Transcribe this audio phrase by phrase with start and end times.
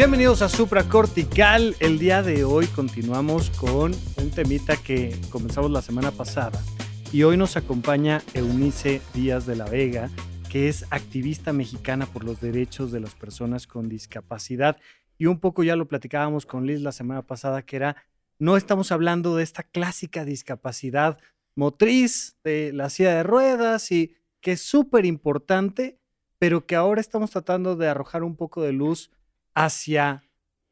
[0.00, 1.76] Bienvenidos a Supracortical.
[1.78, 6.58] El día de hoy continuamos con un temita que comenzamos la semana pasada
[7.12, 10.08] y hoy nos acompaña Eunice Díaz de la Vega,
[10.48, 14.78] que es activista mexicana por los derechos de las personas con discapacidad.
[15.18, 17.96] Y un poco ya lo platicábamos con Liz la semana pasada, que era
[18.38, 21.18] no estamos hablando de esta clásica discapacidad
[21.54, 25.98] motriz de la silla de ruedas y que es súper importante,
[26.38, 29.10] pero que ahora estamos tratando de arrojar un poco de luz
[29.64, 30.24] hacia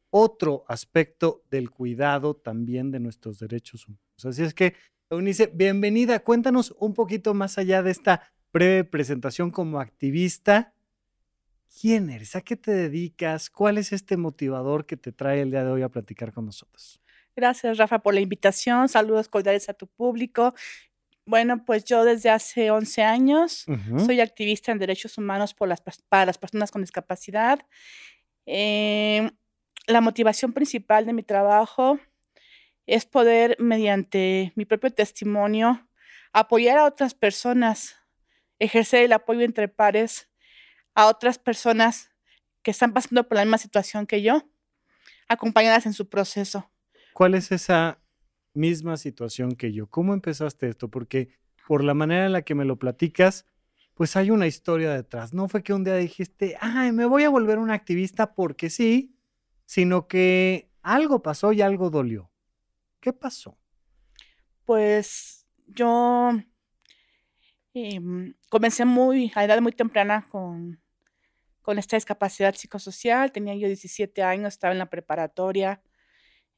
[0.08, 4.25] otro aspecto del cuidado también de nuestros derechos humanos.
[4.25, 4.75] Así es que,
[5.11, 6.20] Eunice, bienvenida.
[6.20, 10.72] Cuéntanos un poquito más allá de esta breve presentación como activista.
[11.80, 12.34] ¿Quién eres?
[12.34, 13.50] ¿A qué te dedicas?
[13.50, 16.98] ¿Cuál es este motivador que te trae el día de hoy a platicar con nosotros?
[17.36, 18.89] Gracias, Rafa, por la invitación.
[18.89, 20.55] Saludos cordiales a tu público.
[21.27, 23.67] Bueno, pues yo desde hace 11 años
[23.98, 27.61] soy activista en derechos humanos por las, para las personas con discapacidad.
[28.51, 29.31] Em,
[29.87, 32.01] la motivación principal de mi trabajo
[32.87, 35.87] es poder, mediante mi propio testimonio,
[36.33, 37.97] apoyar a otras personas,
[38.59, 40.31] ejercer el apoyo entre pares
[40.95, 42.11] a otras personas
[42.63, 44.43] que están pasando por la misma situación que yo,
[45.29, 46.73] acompañadas en su proceso.
[47.13, 48.01] ¿Cuál es esa
[48.55, 49.89] misma situación que yo?
[49.89, 50.89] ¿Cómo empezaste esto?
[50.89, 53.45] Porque por la manera en la que me lo platicas,
[53.99, 55.35] pues hay una historia detrás.
[55.35, 59.15] No fue que un día dijiste, ay, me voy a volver un activista porque sí,
[59.67, 62.31] sino que algo pasó y algo dolió.
[63.01, 63.58] ¿Qué pasó?
[64.64, 66.31] Pues yo
[67.75, 70.81] em, comencé muy, a edad muy temprana con,
[71.61, 73.33] con esta discapacidad psicosocial.
[73.33, 75.83] Tenía yo 17 años, estaba en la preparatoria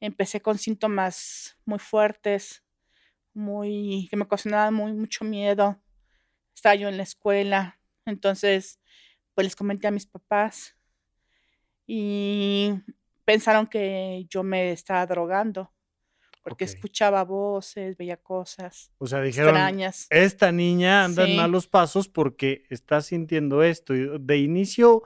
[0.01, 2.63] empecé con síntomas muy fuertes,
[3.33, 5.79] muy, que me ocasionaban muy, mucho miedo.
[6.55, 8.79] Estaba yo en la escuela, entonces,
[9.33, 10.75] pues les comenté a mis papás
[11.87, 12.73] y
[13.25, 15.73] pensaron que yo me estaba drogando
[16.43, 18.91] porque escuchaba voces, veía cosas.
[18.97, 20.07] O sea, dijeron, extrañas.
[20.09, 23.93] esta niña anda en malos pasos porque está sintiendo esto.
[23.93, 25.03] De inicio,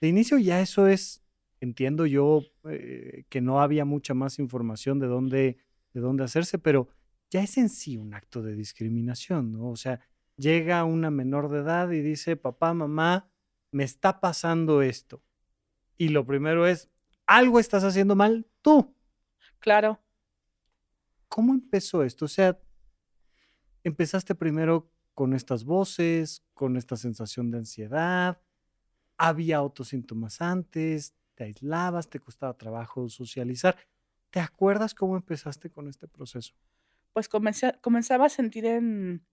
[0.00, 1.22] de inicio ya eso es
[1.62, 5.58] entiendo yo eh, que no había mucha más información de dónde,
[5.94, 6.88] de dónde hacerse, pero
[7.30, 9.68] ya es en sí un acto de discriminación, ¿no?
[9.68, 10.00] O sea,
[10.36, 13.30] llega una menor de edad y dice, papá, mamá,
[13.70, 15.22] me está pasando esto.
[15.96, 16.90] Y lo primero es,
[17.26, 18.94] algo estás haciendo mal tú.
[19.58, 20.00] Claro.
[21.28, 22.26] ¿Cómo empezó esto?
[22.26, 22.60] O sea,
[23.84, 28.40] empezaste primero con estas voces, con esta sensación de ansiedad,
[29.16, 33.76] había otros síntomas antes, te aislabas, te costaba trabajo socializar.
[34.30, 36.54] ¿Te acuerdas cómo empezaste con este proceso?
[37.12, 39.24] Pues comencé, comenzaba a sentir en,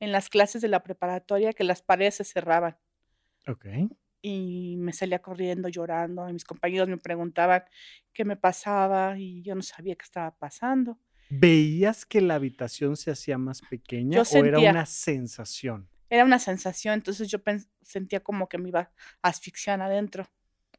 [0.00, 2.76] en las clases de la preparatoria que las paredes se cerraban.
[3.46, 3.66] Ok.
[4.22, 7.62] Y me salía corriendo, llorando, y mis compañeros me preguntaban
[8.12, 10.98] qué me pasaba y yo no sabía qué estaba pasando.
[11.28, 15.88] ¿Veías que la habitación se hacía más pequeña o era una sensación?
[16.08, 17.38] Era una sensación, entonces yo
[17.82, 18.80] sentía como que me iba
[19.22, 20.28] a asfixiar adentro.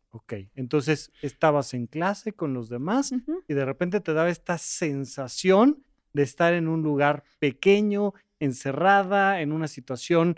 [0.10, 3.14] Ok, entonces estabas en clase con los demás
[3.48, 9.52] y de repente te daba esta sensación de estar en un lugar pequeño, encerrada, en
[9.52, 10.38] una situación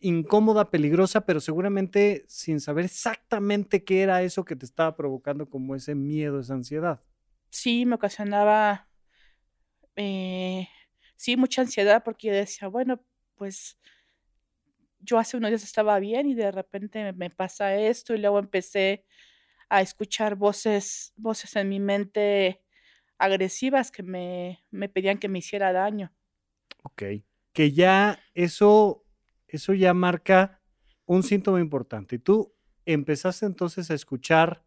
[0.00, 5.74] incómoda, peligrosa, pero seguramente sin saber exactamente qué era eso que te estaba provocando como
[5.74, 7.00] ese miedo, esa ansiedad.
[7.50, 8.88] Sí, me ocasionaba,
[9.96, 10.68] eh,
[11.16, 13.04] sí, mucha ansiedad porque yo decía, bueno,
[13.36, 13.78] pues
[14.98, 19.04] yo hace unos días estaba bien y de repente me pasa esto y luego empecé
[19.68, 22.62] a escuchar voces, voces en mi mente
[23.18, 26.14] agresivas que me, me pedían que me hiciera daño.
[26.84, 27.02] Ok,
[27.52, 29.04] que ya eso,
[29.46, 30.60] eso ya marca
[31.06, 32.16] un síntoma importante.
[32.16, 32.54] Y tú
[32.84, 34.64] empezaste entonces a escuchar,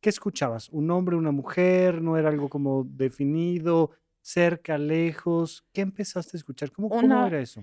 [0.00, 0.68] ¿qué escuchabas?
[0.70, 2.02] ¿Un hombre, una mujer?
[2.02, 3.90] ¿No era algo como definido?
[4.20, 5.66] ¿Cerca, lejos?
[5.72, 6.70] ¿Qué empezaste a escuchar?
[6.72, 7.62] ¿Cómo, ¿cómo era eso?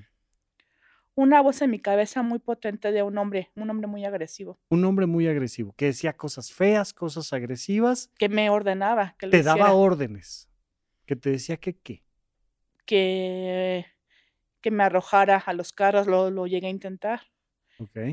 [1.19, 4.57] una voz en mi cabeza muy potente de un hombre, un hombre muy agresivo.
[4.69, 8.09] Un hombre muy agresivo, que decía cosas feas, cosas agresivas.
[8.17, 9.15] Que me ordenaba.
[9.19, 10.47] Que te daba órdenes.
[11.05, 12.03] Que te decía que qué.
[12.85, 13.85] Que,
[14.61, 17.21] que me arrojara a los carros, lo, lo llegué a intentar.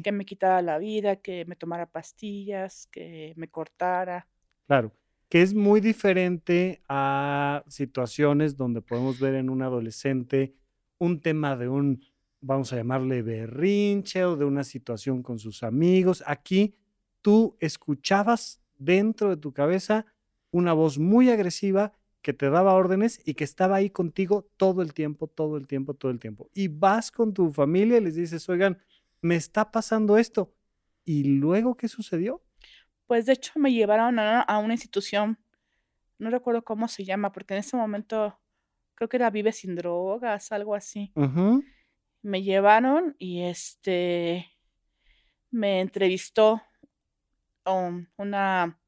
[0.03, 4.29] Que me quitara la vida, que me tomara pastillas, que me cortara.
[4.69, 4.93] Claro,
[5.29, 10.55] que es muy diferente a situaciones donde podemos ver en un adolescente
[10.99, 12.01] un tema de un,
[12.41, 16.23] vamos a llamarle berrinche o de una situación con sus amigos.
[16.27, 16.77] Aquí
[17.21, 20.07] tú escuchabas dentro de tu cabeza
[20.51, 21.93] una voz muy agresiva
[22.27, 25.95] que te daba órdenes y que estaba ahí contigo todo el tiempo, todo el tiempo,
[25.95, 26.51] todo el tiempo.
[26.55, 28.83] Y vas con tu familia y les dices, oigan,
[29.21, 30.53] me está pasando esto.
[31.05, 32.43] ¿Y luego qué sucedió?
[33.07, 35.39] Pues de hecho me llevaron a, una institución,
[36.19, 38.37] no recuerdo cómo se llama, porque en ese momento
[38.97, 41.13] creo que era Vive sin drogas, algo así.
[42.23, 44.47] Me llevaron y este
[45.53, 46.61] me entrevistó
[48.17, 48.81] una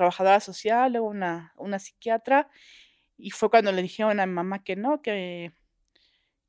[0.00, 2.48] trabajadora social, luego una, una psiquiatra,
[3.18, 5.52] y fue cuando le dijeron a mi mamá que no, que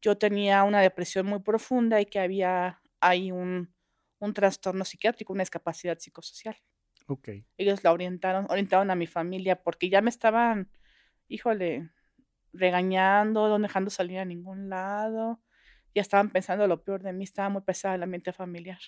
[0.02, 3.76] yo tenía una depresión muy profunda y que había ahí un,
[4.20, 6.56] un trastorno psiquiátrico, una discapacidad psicosocial.
[7.08, 7.28] Ok.
[7.58, 10.72] Ellos la orientaron, orientaron a mi familia porque ya me estaban,
[11.28, 11.90] híjole,
[12.54, 15.42] regañando, no dejando salir a ningún lado.
[15.94, 18.80] Ya estaban pensando lo peor de mí, estaba muy pesada el ambiente familiar.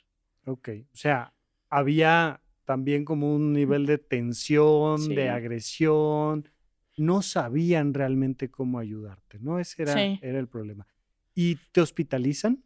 [0.46, 1.34] Ok, o sea,
[1.70, 6.50] había también como un nivel de tensión, de agresión.
[6.98, 9.60] No sabían realmente cómo ayudarte, ¿no?
[9.60, 10.88] Ese era, era el problema.
[11.34, 12.64] ¿Y te hospitalizan?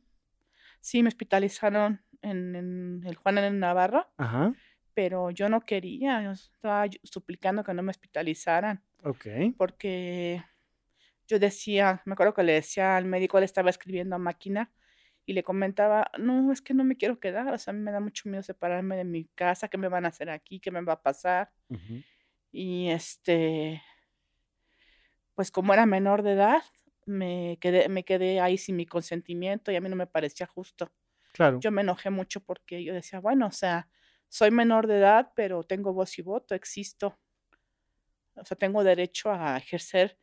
[0.81, 4.09] Sí, me hospitalizaron en, el Juan en Navarra.
[4.17, 4.53] Ajá.
[4.94, 8.83] Pero yo no quería, yo estaba suplicando que no me hospitalizaran.
[9.03, 9.27] Ok.
[9.57, 10.44] Porque
[11.27, 14.71] yo decía, me acuerdo que le decía al médico, le estaba escribiendo a máquina
[15.27, 17.91] y le comentaba, no, es que no me quiero quedar, o sea, a mí me
[17.91, 20.62] da mucho miedo separarme de mi casa, ¿qué me van a hacer aquí?
[20.62, 21.51] ¿Qué me va a pasar?
[22.50, 23.83] Y este,
[25.35, 26.63] pues como era menor de edad,
[27.06, 30.94] me quedé, me quedé ahí sin mi consentimiento y a mí no me parecía justo.
[31.33, 31.59] Claro.
[31.59, 33.89] Yo me enojé mucho porque yo decía, bueno, o sea,
[34.30, 37.19] soy menor de edad, pero tengo voz y voto, existo.
[38.35, 40.18] O sea, tengo derecho a ejercer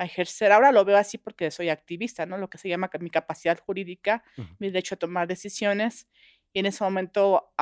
[0.00, 0.50] a ejercer.
[0.50, 2.38] Ahora lo veo así porque soy activista, ¿no?
[2.38, 4.24] Lo que se llama mi capacidad jurídica,
[4.58, 6.08] mi derecho a tomar decisiones.
[6.54, 7.52] Y en ese momento,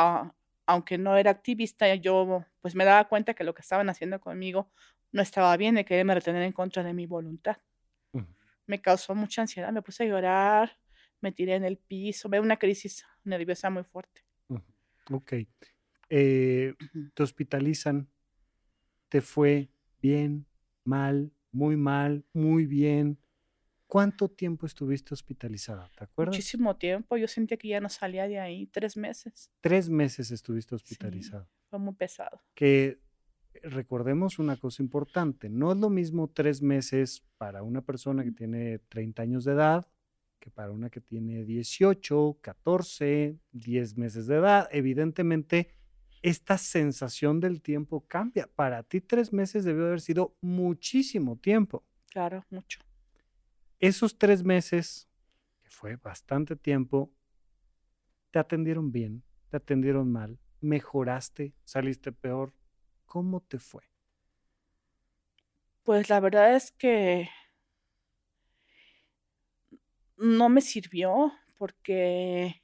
[0.65, 4.71] aunque no era activista, yo pues me daba cuenta que lo que estaban haciendo conmigo
[5.11, 7.57] no estaba bien, de quererme retener en contra de mi voluntad.
[8.67, 10.79] Me causó mucha ansiedad, me puse a llorar,
[11.21, 14.23] me tiré en el piso, veo una crisis nerviosa muy fuerte.
[15.11, 15.33] Ok.
[16.11, 16.75] Eh,
[17.15, 18.09] te hospitalizan,
[19.09, 19.71] te fue
[20.01, 20.47] bien,
[20.85, 23.19] mal, muy mal, muy bien.
[23.87, 25.91] ¿Cuánto tiempo estuviste hospitalizada?
[25.97, 26.37] ¿Te acuerdas?
[26.37, 27.17] Muchísimo tiempo.
[27.17, 28.67] Yo sentía que ya no salía de ahí.
[28.67, 29.51] Tres meses.
[29.61, 31.49] Tres meses estuviste hospitalizada.
[31.71, 32.43] fue muy pesado.
[32.55, 33.01] Que
[33.63, 35.49] recordemos una cosa importante.
[35.49, 39.89] No es lo mismo tres meses para una persona que tiene 30 años de edad
[40.39, 44.69] que para una que tiene 18, 14, 10 meses de edad.
[44.71, 45.75] Evidentemente,
[46.23, 48.47] esta sensación del tiempo cambia.
[48.47, 51.85] Para ti tres meses debió haber sido muchísimo tiempo.
[52.11, 52.81] Claro, mucho.
[53.81, 55.09] Esos tres meses,
[55.63, 57.13] que fue bastante tiempo,
[58.31, 62.53] te atendieron bien, te atendieron mal, mejoraste, saliste peor.
[63.07, 63.83] ¿Cómo te fue?
[65.83, 67.31] Pues la verdad es que
[70.19, 72.63] no me sirvió porque,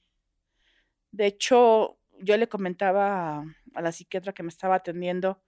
[1.13, 3.45] de hecho, yo le comentaba
[3.75, 5.43] a, la psiquiatra que me estaba atendiendo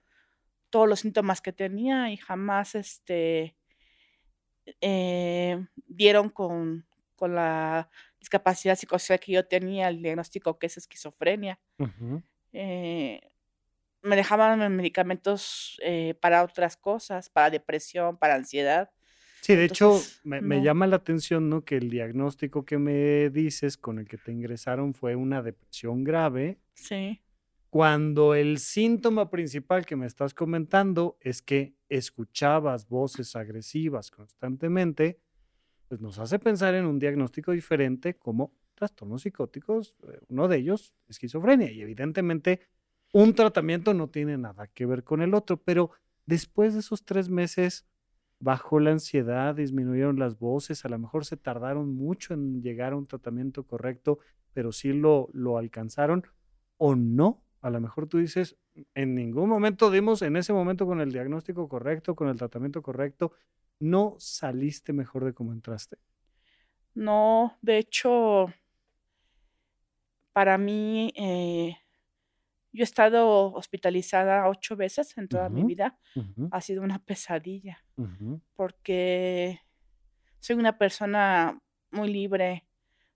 [0.71, 3.57] todos los síntomas que tenía y jamás este,
[4.81, 11.61] eh, dieron con, con, la discapacidad psicosocial que yo tenía, el diagnóstico que es esquizofrenia.
[12.53, 13.21] Eh,
[14.03, 18.91] me dejaban medicamentos eh, para otras cosas, para depresión, para ansiedad.
[19.47, 21.65] Sí, de hecho, me, llama la atención, ¿no?
[21.65, 26.59] Que el diagnóstico que me dices con el que te ingresaron fue una depresión grave.
[26.75, 27.21] Sí.
[27.71, 35.21] Cuando el síntoma principal que me estás comentando es que escuchabas voces agresivas constantemente,
[35.87, 40.97] pues nos hace pensar en un diagnóstico diferente como trastornos psicóticos, eh, uno de ellos
[41.09, 42.63] esquizofrenia, y evidentemente
[43.13, 45.93] un tratamiento no tiene nada que ver con el otro, pero
[46.25, 47.87] después de esos tres meses,
[48.39, 52.97] bajó la ansiedad, disminuyeron las voces, a lo mejor se tardaron mucho en llegar a
[52.97, 54.19] un tratamiento correcto,
[54.53, 56.25] pero sí lo, lo alcanzaron
[56.77, 57.43] o no.
[57.61, 58.57] A lo mejor tú dices,
[58.95, 63.33] en ningún momento dimos en ese momento con el diagnóstico correcto, con el tratamiento correcto,
[63.81, 65.99] no saliste mejor de cómo entraste.
[66.95, 68.47] No, de hecho,
[70.33, 71.77] para mí, eh,
[72.77, 75.99] yo he estado hospitalizada ocho veces en toda mi vida.
[76.51, 77.83] Ha sido una pesadilla
[78.55, 79.61] porque
[80.41, 81.59] soy una persona
[81.91, 82.67] muy libre,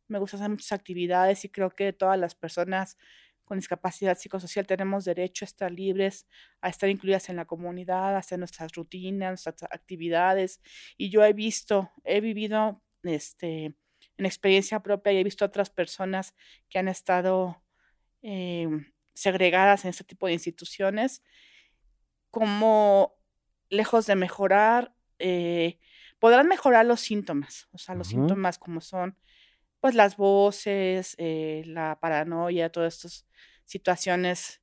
[0.09, 2.97] me gusta hacer muchas actividades y creo que todas las personas
[3.45, 6.27] con discapacidad psicosocial tenemos derecho a estar libres,
[6.63, 10.61] a estar incluidas en la comunidad, a hacer nuestras rutinas, nuestras actividades.
[10.97, 13.75] Y yo he visto, he vivido este,
[14.17, 16.35] en experiencia propia y he visto otras personas
[16.69, 17.63] que han estado
[18.23, 21.23] em, segregadas en este tipo de instituciones,
[22.31, 23.17] como
[23.69, 25.79] lejos de mejorar, eh,
[26.19, 29.17] podrán mejorar los síntomas, o sea, los síntomas como son
[29.81, 33.27] pues las voces, eh, la paranoia, todas estas
[33.65, 34.61] situaciones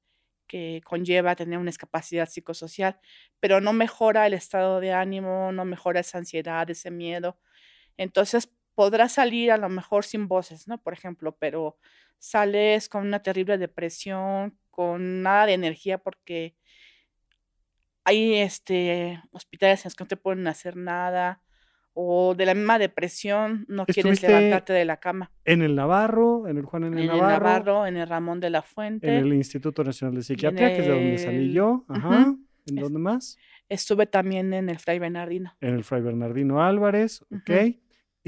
[0.47, 2.99] que conlleva tener una discapacidad psicosocial,
[3.39, 7.39] pero no mejora el estado de ánimo, no mejora esa ansiedad, ese miedo.
[7.97, 10.77] Entonces podrás salir a lo mejor sin voces, ¿no?
[10.77, 11.79] Por ejemplo, pero
[12.19, 16.55] sales con una terrible depresión, con nada de energía porque
[18.03, 21.41] hay este hospitales en los que no te pueden hacer nada,
[21.93, 25.31] o de la misma depresión, no quieres levantarte de la cama.
[25.43, 27.25] En el Navarro, en el Juan en el en Navarro.
[27.25, 29.07] En el Navarro, en el Ramón de la Fuente.
[29.07, 31.83] En el Instituto Nacional de Psiquiatría, que es de donde salí yo.
[31.87, 32.35] Ajá.
[32.67, 33.39] ¿En dónde más?
[33.69, 35.55] Estuve también en el Fray Bernardino.
[35.61, 37.49] En el Fray Bernardino Álvarez, ok.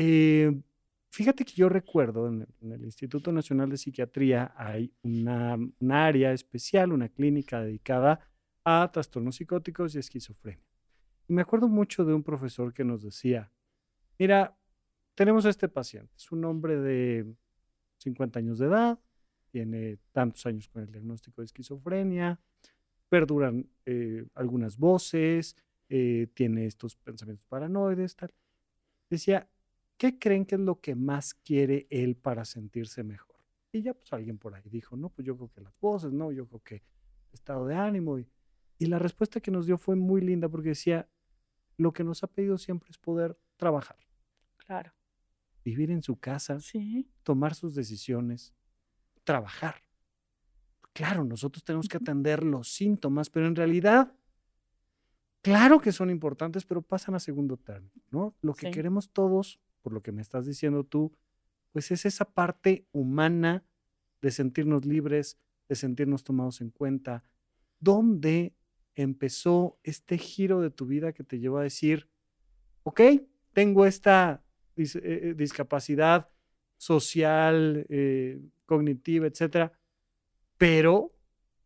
[0.02, 0.62] Eh,
[1.12, 6.94] fíjate que yo recuerdo en el, Instituto Nacional de Psiquiatría hay una, un área especial,
[6.94, 8.22] una clínica dedicada
[8.64, 10.64] a trastornos psicóticos y esquizofrenia.
[11.28, 13.52] Y me acuerdo mucho de un profesor que nos decía,
[14.18, 14.58] Mira,
[15.16, 17.34] tenemos a este paciente, es un hombre de
[17.98, 19.00] 50 años de edad,
[19.52, 22.40] tiene tantos años con el diagnóstico de esquizofrenia,
[23.10, 25.58] perduran eh, algunas voces,
[25.90, 28.34] eh, tiene estos pensamientos paranoides, tal.
[29.10, 29.50] Decía,
[30.00, 33.38] ¿qué creen que es lo que más quiere él para sentirse mejor?
[33.72, 36.32] Y ya pues alguien por ahí dijo, no, pues yo creo que las voces, no,
[36.32, 36.84] yo creo que
[37.32, 38.18] estado de ánimo.
[38.18, 38.26] y
[38.88, 41.08] la respuesta que nos dio fue muy linda porque decía,
[41.78, 43.98] lo que nos ha pedido siempre es poder trabajar.
[44.58, 44.94] Claro.
[45.64, 47.10] Vivir en su casa, sí.
[47.24, 48.54] tomar sus decisiones,
[49.24, 49.76] trabajar.
[50.94, 54.14] Claro, nosotros tenemos que atender los síntomas, pero en realidad,
[55.42, 58.36] claro que son importantes, pero pasan a segundo término, ¿no?
[58.42, 61.14] Lo que queremos todos, por lo que me estás diciendo tú,
[61.72, 63.66] pues es esa parte humana
[64.22, 67.24] de sentirnos libres, de sentirnos tomados en cuenta.
[67.80, 68.54] ¿Dónde
[68.96, 72.10] empezó este giro de tu vida que te llevó a decir,
[72.84, 73.02] ok,
[73.54, 74.44] tengo esta
[74.76, 76.30] eh, eh, discapacidad
[76.78, 79.72] social, eh, cognitiva, etcétera,
[80.58, 81.14] pero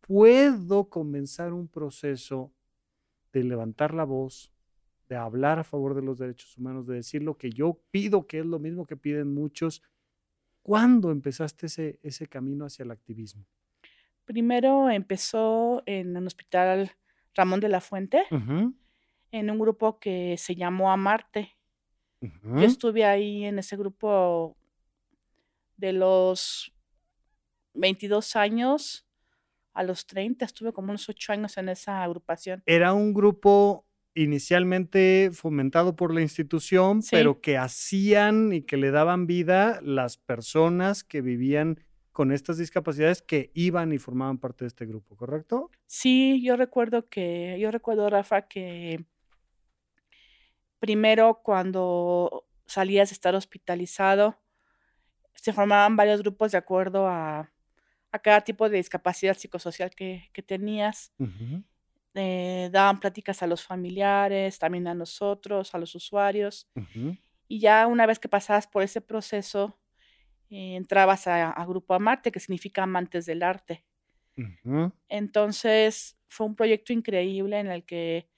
[0.00, 2.52] puedo comenzar un proceso
[3.32, 4.52] de levantar la voz,
[5.08, 8.38] de hablar a favor de los derechos humanos, de decir lo que yo pido, que
[8.40, 9.82] es lo mismo que piden muchos.
[10.62, 13.44] ¿Cuándo empezaste ese, ese camino hacia el activismo?
[14.24, 16.90] Primero empezó en el hospital
[17.34, 21.52] Ramón de la Fuente, en un grupo que se llamó Amarte.
[22.20, 24.56] Yo estuve ahí en ese grupo
[25.76, 26.72] de los
[27.74, 29.06] 22 años
[29.74, 32.62] a los 30, estuve como unos 8 años en esa agrupación.
[32.64, 33.83] Era un grupo
[34.14, 41.04] inicialmente fomentado por la institución, pero que hacían y que le daban vida las personas
[41.04, 41.80] que vivían
[42.12, 45.70] con estas discapacidades que iban y formaban parte de este grupo, ¿correcto?
[45.86, 49.04] Sí, yo recuerdo que, yo recuerdo, Rafa, que
[50.84, 54.38] Primero, cuando salías de estar hospitalizado,
[55.32, 57.50] se formaban varios grupos de acuerdo a,
[58.22, 61.10] cada tipo de discapacidad psicosocial que, tenías.
[62.14, 66.68] Eh, daban pláticas a los familiares, también a nosotros, a los usuarios.
[67.48, 69.78] Y ya una vez que pasabas por ese proceso,
[70.50, 73.84] eh, entrabas a, Grupo Amarte, que significa amantes del arte.
[75.08, 78.28] Entonces fue un proyecto increíble en el que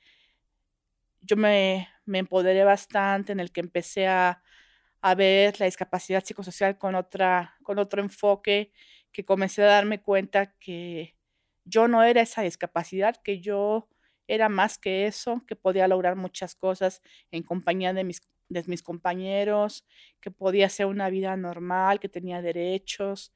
[1.22, 4.42] yo me, me empoderé bastante, en el que empecé a,
[5.16, 8.72] ver la discapacidad psicosocial con, otra, con otro enfoque,
[9.12, 11.15] que comencé a darme cuenta que
[11.66, 13.88] yo no era esa discapacidad, que yo
[14.28, 18.82] era más que eso, que podía lograr muchas cosas en compañía de mis, de mis
[18.82, 19.84] compañeros,
[20.20, 23.34] que podía hacer una vida normal, que tenía derechos.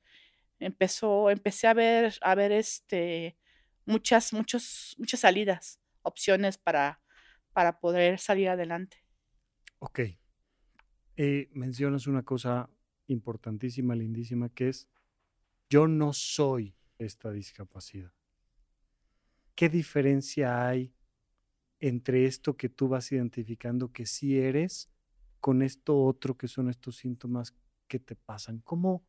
[0.59, 3.37] Empezó, empecé a ver, a ver este,
[3.85, 7.03] muchas, muchos, muchas salidas, opciones para,
[7.53, 9.05] para poder salir adelante.
[9.81, 10.01] Ok.
[11.17, 12.71] Eh, mencionas una cosa
[13.09, 14.89] importantísima, lindísima, que es,
[15.69, 18.13] yo no soy esta discapacidad.
[19.55, 20.95] ¿Qué diferencia hay
[21.81, 24.91] entre esto que tú vas identificando que sí eres
[25.41, 27.55] con esto otro que son estos síntomas
[27.89, 28.61] que te pasan?
[28.61, 29.05] ¿Cómo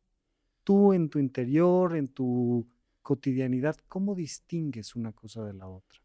[0.64, 2.68] tú en tu interior, en tu
[3.02, 6.00] cotidianidad, cómo distingues una cosa de la otra?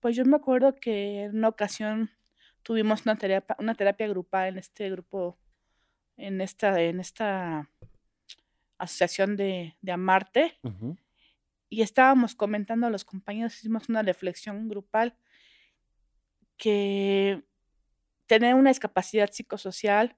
[0.00, 2.10] Pues yo me acuerdo que en una ocasión
[2.62, 5.38] tuvimos una terapia, una terapia grupal en este grupo,
[6.16, 7.70] en esta, en esta
[8.78, 10.58] asociación de, de Amarte
[11.70, 15.16] y estábamos comentando a los compañeros, hicimos una reflexión grupal
[16.58, 17.42] que
[18.26, 20.16] tener una discapacidad psicosocial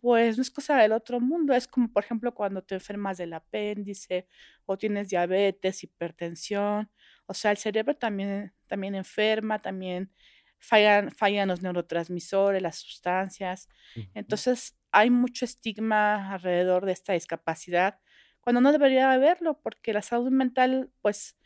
[0.00, 3.32] pues no es cosa del otro mundo, es como por ejemplo cuando te enfermas del
[3.32, 4.28] apéndice
[4.64, 6.90] o tienes diabetes, hipertensión,
[7.26, 10.12] o sea, el cerebro también, también enferma, también
[10.58, 13.68] fallan, fallan los neurotransmisores, las sustancias.
[14.14, 18.00] Entonces, hay mucho estigma alrededor de esta discapacidad,
[18.48, 21.36] cuando no debería haberlo, porque la salud mental, pues,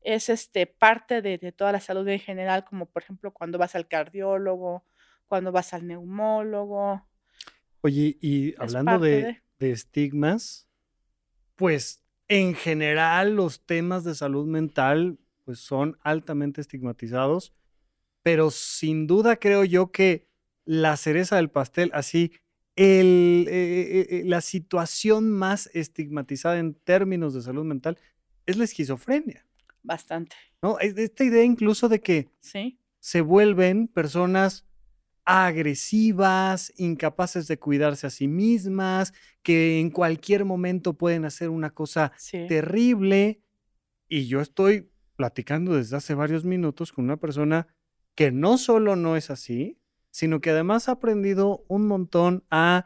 [0.00, 3.74] es este, parte de, de toda la salud en general, como por ejemplo cuando vas
[3.74, 4.82] al cardiólogo,
[5.28, 7.06] cuando vas al neumólogo.
[7.82, 10.66] Oye, y hablando de, de estigmas,
[11.56, 17.52] pues en general los temas de salud mental pues son altamente estigmatizados,
[18.22, 20.26] pero sin duda creo yo que
[20.64, 22.32] la cereza del pastel, así
[22.80, 27.98] el, eh, eh, eh, la situación más estigmatizada en términos de salud mental
[28.46, 29.46] es la esquizofrenia.
[29.82, 30.34] Bastante.
[30.62, 30.78] ¿No?
[30.78, 32.28] Esta idea incluso de que
[32.98, 34.66] se vuelven personas
[35.26, 42.12] agresivas, incapaces de cuidarse a sí mismas, que en cualquier momento pueden hacer una cosa
[42.30, 43.42] terrible.
[44.08, 47.68] Y yo estoy platicando desde hace varios minutos con una persona
[48.14, 49.79] que no solo no es así,
[50.10, 52.84] sino que además ha aprendido un montón a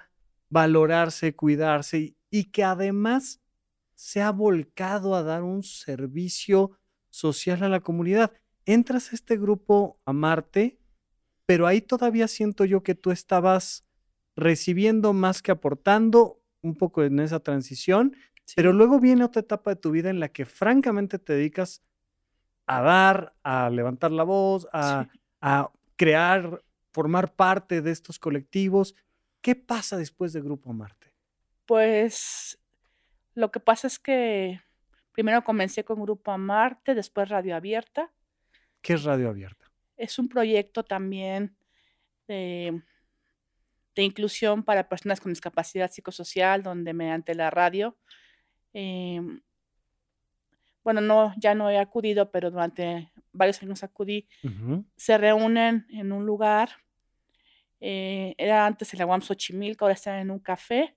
[0.50, 3.40] valorarse, cuidarse y, que además
[3.94, 6.78] se ha volcado a dar un servicio
[7.10, 8.32] social a la comunidad.
[8.66, 10.78] Entras a este grupo a Marte,
[11.46, 13.84] pero ahí todavía siento yo que tú estabas
[14.36, 18.16] recibiendo más que aportando un poco en esa transición,
[18.56, 21.82] pero luego viene otra etapa de tu vida en la que francamente te dedicas
[22.66, 25.08] a dar, a levantar la voz, a,
[25.40, 26.62] a crear
[26.94, 28.94] formar parte de estos colectivos.
[29.40, 31.12] ¿Qué pasa después de Grupo Marte?
[31.66, 32.56] Pues
[33.34, 34.60] lo que pasa es que
[35.10, 38.12] primero comencé con Grupo Marte, después Radio Abierta.
[38.80, 39.66] ¿Qué es Radio Abierta?
[39.96, 41.56] Es un proyecto también
[42.28, 42.80] de,
[43.96, 47.96] inclusión para personas con discapacidad psicosocial, donde mediante la radio,
[48.72, 49.40] em,
[50.84, 54.28] bueno, no, ya no he acudido, pero durante varios años acudí,
[54.96, 56.83] se reúnen en un lugar
[57.86, 60.96] eh, era antes el Aguam Xochimilco, ahora están en un café.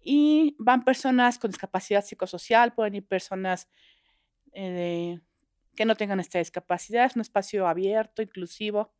[0.00, 3.68] Y van personas con discapacidad psicosocial, pueden ir personas
[4.52, 5.18] eh,
[5.74, 7.04] que no tengan esta discapacidad.
[7.04, 8.94] Es un espacio abierto, inclusivo,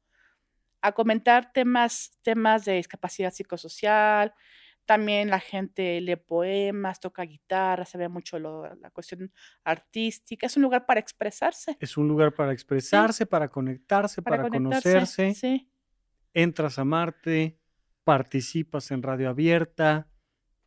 [0.81, 4.35] a comentar temas, temas de discapacidad psicosocial.
[4.85, 10.47] También la gente lee poemas, toca guitarra, se ve mucho la cuestión artística.
[10.47, 11.77] Es un lugar para expresarse.
[11.79, 15.33] Es un lugar para expresarse, para conectarse, para, conocerse.
[15.35, 15.68] Sí
[16.35, 17.59] entras a Marte,
[18.05, 20.09] participas en Radio Abierta.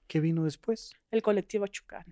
[0.07, 0.93] ¿Qué vino después?
[1.11, 2.05] El colectivo Chucán.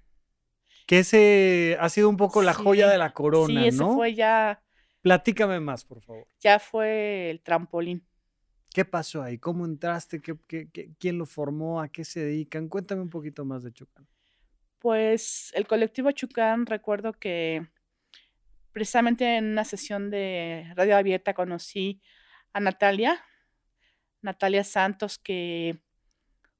[0.86, 4.62] Que ese ha sido un poco la joya de la corona, sí, ese fue ya.
[5.02, 6.28] Platícame más, por favor.
[6.40, 8.06] Ya fue el trampolín.
[8.74, 9.38] ¿Qué pasó ahí?
[9.38, 10.22] ¿Cómo entraste?
[10.22, 11.80] quién lo formó?
[11.80, 12.68] ¿A qué se dedican?
[12.68, 14.08] Cuéntame un poquito más de Chucán.
[14.80, 17.68] Pues el colectivo Chucán, recuerdo que
[18.72, 22.02] precisamente en una sesión de radio abierta conocí
[22.52, 23.24] a Natalia,
[24.24, 25.80] Natalia Santos, que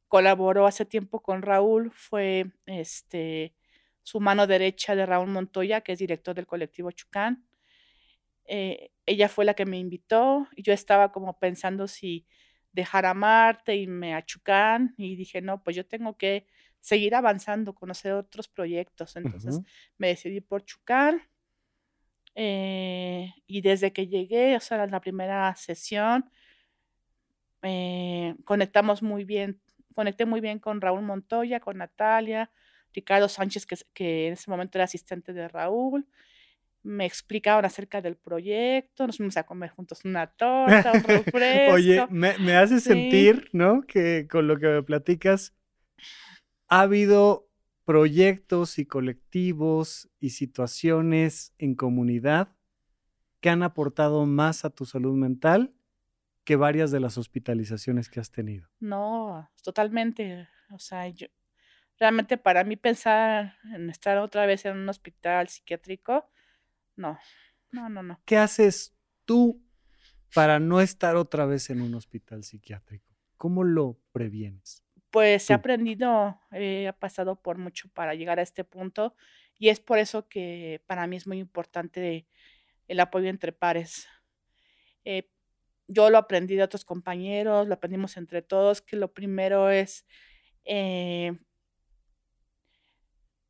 [0.08, 3.56] colaboró hace tiempo con Raúl, fue este,
[4.04, 7.46] su mano derecha de Raúl Montoya, que es director del colectivo Chucán.
[8.46, 12.28] Eh, ella fue la que me invitó y yo estaba como pensando si
[12.74, 16.48] dejar a Marte y me a Chucán y dije, no, pues yo tengo que
[16.80, 19.16] seguir avanzando, conocer otros proyectos.
[19.16, 19.62] Entonces
[19.98, 21.22] me decidí por Chucán.
[22.36, 26.30] Eh, y desde que llegué, o sea, en la primera sesión,
[27.64, 29.60] eh, conectamos muy bien,
[29.96, 32.52] conecté muy bien con Raúl Montoya, con Natalia,
[32.94, 36.06] Ricardo Sánchez, que, que en ese momento era asistente de Raúl.
[36.84, 41.74] Me explicaban acerca del proyecto, nos fuimos a comer juntos una torta, un refresco.
[41.74, 43.84] Oye, me, me hace sentir, ¿no?
[43.84, 45.56] Que con lo que me platicas,
[46.68, 47.48] ha habido
[47.86, 52.50] proyectos y colectivos y situaciones en comunidad
[53.40, 55.74] que han aportado más a tu salud mental
[56.44, 58.70] que varias de las hospitalizaciones que has tenido.
[58.80, 60.48] No, totalmente.
[60.72, 61.28] O sea, yo
[62.00, 66.30] realmente para mí pensar en estar otra vez en un hospital psiquiátrico,
[66.96, 67.18] no,
[67.72, 68.22] no, no, no.
[68.26, 69.64] ¿Qué haces tú
[70.34, 73.16] para no estar otra vez en un hospital psiquiátrico?
[73.38, 74.84] ¿Cómo lo previenes?
[75.12, 79.16] Pues he aprendido, he pasado por mucho para llegar a este punto
[79.60, 82.28] y es por eso que para mí es muy importante
[82.88, 84.08] el apoyo entre pares.
[85.06, 85.30] Eh,
[85.88, 90.06] yo lo aprendí de otros compañeros, lo aprendimos entre todos, que lo primero es
[90.66, 91.38] eh,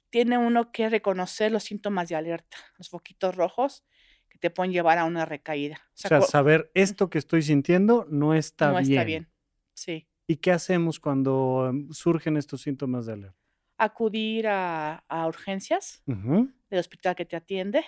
[0.10, 3.84] tiene uno que reconocer los síntomas de alerta, los foquitos rojos
[4.30, 5.82] que te pueden llevar a una recaída.
[5.88, 8.74] O sea, saber esto que estoy sintiendo no está bien.
[8.74, 9.32] No está bien,
[9.74, 10.08] sí.
[10.28, 13.38] ¿Y qué hacemos cuando em, surgen estos síntomas de alerta?
[13.78, 17.84] Acudir a, urgencias del hospital que te atiende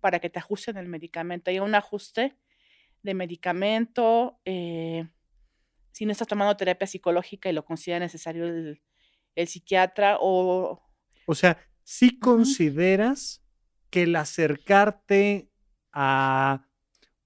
[0.00, 1.50] para que te ajusten el medicamento.
[1.50, 2.36] Hay un ajuste
[3.04, 4.40] de medicamento.
[4.44, 5.06] Eh,
[5.92, 8.80] si no estás tomando terapia psicológica y lo considera necesario el,
[9.46, 10.82] psiquiatra o...
[11.26, 13.44] O sea, si consideras
[13.90, 15.50] que el acercarte
[15.92, 16.66] a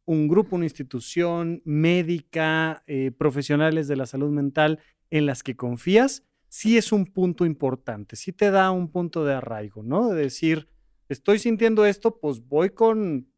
[0.04, 6.26] un grupo, una institución médica, eh, profesionales de la salud mental en las que confías,
[6.48, 10.08] sí es un punto importante, sí te da un punto de arraigo, ¿no?
[10.08, 10.68] De decir,
[11.08, 13.28] estoy sintiendo esto, pues voy con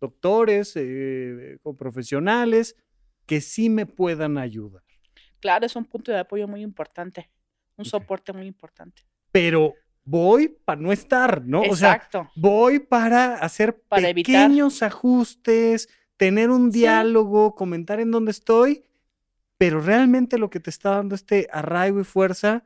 [0.00, 2.76] doctores, eh, con profesionales
[3.26, 4.82] que sí me puedan ayudar.
[5.40, 7.30] Claro, es un punto de apoyo muy importante,
[7.76, 9.02] un soporte muy importante.
[9.30, 11.62] Pero voy para no estar, ¿no?
[11.62, 12.20] Exacto.
[12.20, 18.84] O sea, voy para hacer pequeños ajustes, tener un diálogo, comentar en dónde estoy,
[19.58, 22.64] pero realmente lo que te está dando este arraigo y fuerza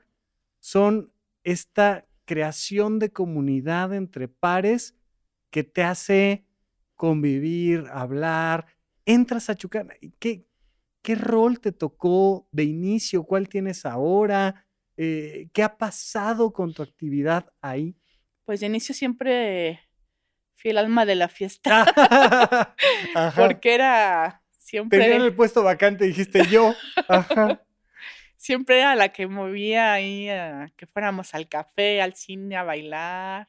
[0.61, 4.95] son esta creación de comunidad entre pares
[5.51, 6.47] que te hace
[7.03, 8.65] convivir, hablar,
[9.05, 9.93] entras a Chucana.
[10.21, 10.47] ¿Qué,
[11.03, 13.25] ¿Qué rol te tocó de inicio?
[13.25, 14.67] ¿Cuál tienes ahora?
[14.97, 17.97] Eh, ¿Qué ha pasado con tu actividad ahí?
[18.45, 19.81] Pues de inicio siempre
[20.55, 21.85] fui el alma de la fiesta.
[23.37, 25.01] Porque era siempre.
[25.01, 26.73] Tenía el puesto vacante, dijiste yo.
[28.37, 33.47] Siempre era la que movía ahí a que fuéramos al café, al cine, a bailar.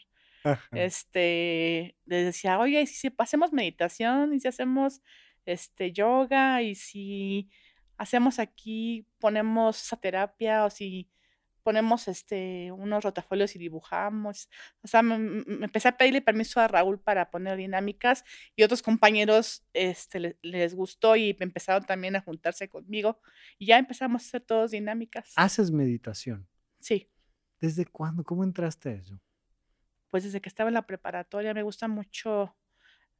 [0.72, 4.34] Este, les decía, oye, ¿y si hacemos meditación?
[4.34, 5.02] ¿Y si hacemos
[5.46, 6.62] este, yoga?
[6.62, 7.50] ¿Y si
[7.98, 10.66] hacemos aquí, ponemos esa terapia?
[10.66, 11.10] ¿O si
[11.64, 14.50] ponemos este, unos rotafolios y dibujamos.
[14.84, 18.24] O sea, me, empecé a pedirle permiso a Raúl para poner dinámicas
[18.56, 23.20] y otros compañeros este, les gustó y empezaron también a juntarse conmigo
[23.58, 25.32] y ya empezamos a hacer todos dinámicas.
[25.36, 26.48] ¿Haces meditación?
[26.80, 27.10] Sí.
[27.60, 28.24] ¿Desde cuándo?
[28.24, 29.20] ¿Cómo entraste a eso?
[30.14, 32.56] Pues desde que estaba en la preparatoria me gusta mucho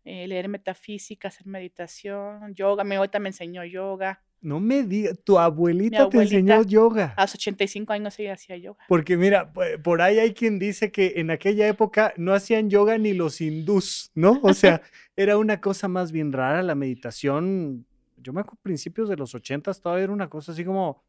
[0.04, 2.84] eh, leer metafísica, hacer meditación, yoga.
[2.84, 4.22] Mi abuelita me enseñó yoga.
[4.42, 7.16] No me digas, tu abuelita, te enseñó yoga.
[7.18, 8.86] A los 85 años ella hacía yoga.
[8.88, 9.52] Porque mira,
[9.82, 14.12] por ahí hay quien dice que en aquella época no hacían yoga ni los hindús,
[14.14, 14.40] ¿no?
[14.44, 14.84] O sea,
[15.16, 17.88] era una cosa más bien rara la meditación.
[18.18, 21.04] Yo me acuerdo principios de los 80 todavía era una cosa así como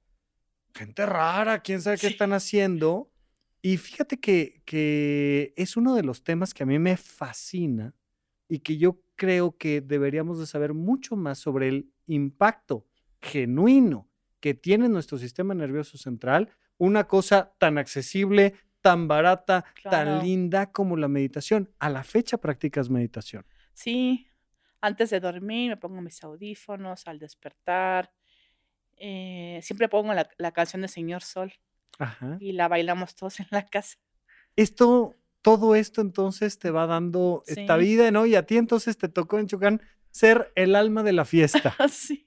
[0.75, 3.11] gente rara, quién sabe qué están haciendo.
[3.64, 7.94] Y fíjate que, que es uno de los temas que a mí me fascina
[8.46, 12.87] y que yo creo que deberíamos de saber mucho más sobre el impacto
[13.22, 14.07] genuino
[14.40, 20.98] que tiene nuestro sistema nervioso central, una cosa tan accesible, tan barata, tan linda como
[20.98, 21.72] la meditación.
[21.79, 23.46] A la fecha practicas meditación.
[23.72, 24.27] Sí,
[24.83, 28.12] antes de dormir me pongo mis audífonos, al despertar.
[28.98, 31.55] Eh, siempre pongo la, canción de Señor Sol
[32.40, 33.98] y la bailamos todos en la casa.
[34.57, 38.24] Esto todo esto entonces te va dando esta vida, ¿no?
[38.24, 41.76] Y a ti entonces te tocó en Chucán ser el alma de la fiesta.
[41.90, 42.26] sí.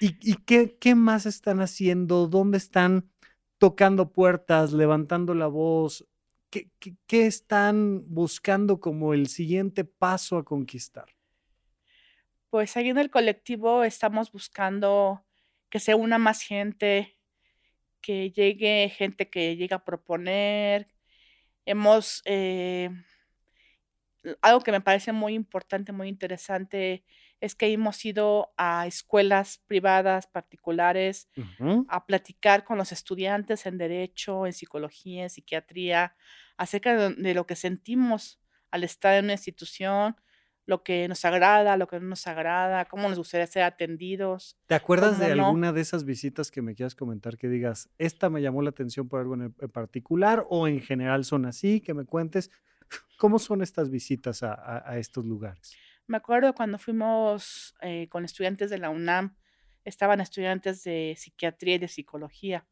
[0.00, 2.26] ¿Y, qué, qué, más están haciendo?
[2.26, 3.10] ¿Dónde están
[3.58, 6.06] tocando puertas, levantando la voz?
[6.48, 6.70] ¿Qué,
[7.06, 11.06] qué están buscando como el siguiente paso a conquistar?
[12.48, 15.22] Pues ahí en el colectivo estamos buscando
[15.68, 17.18] que se una más gente,
[18.04, 20.86] que llegue gente que llegue a proponer,
[21.64, 22.90] hemos, eh,
[24.42, 27.02] algo que me parece muy importante, muy interesante,
[27.40, 31.28] es que hemos ido a escuelas privadas, particulares,
[31.88, 36.14] a platicar con los estudiantes en derecho, en psicología, en psiquiatría,
[36.58, 38.38] acerca de, lo que sentimos
[38.70, 40.16] al estar en una institución,
[40.66, 44.56] lo que nos agrada, lo que no nos agrada, cómo nos gustaría ser atendidos.
[44.66, 48.40] ¿Te acuerdas de alguna de esas visitas que me quieras comentar que digas, esta me
[48.40, 52.50] llamó la atención por algo en, particular o en general son así, que me cuentes?
[53.18, 55.76] ¿Cómo son estas visitas a, estos lugares?
[56.06, 59.36] Me acuerdo cuando fuimos eh, con estudiantes de la UNAM,
[59.84, 62.66] estaban estudiantes de psiquiatría y de psicología.